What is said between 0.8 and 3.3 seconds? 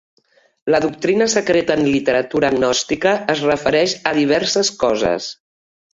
doctrina secreta en literatura gnòstica